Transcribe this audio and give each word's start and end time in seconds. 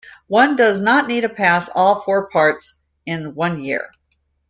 One 0.25 0.55
does 0.55 0.81
not 0.81 1.07
need 1.07 1.21
to 1.21 1.29
pass 1.29 1.69
all 1.69 2.01
four 2.01 2.27
parts 2.31 2.81
in 3.05 3.35
one 3.35 3.63
year. 3.63 3.91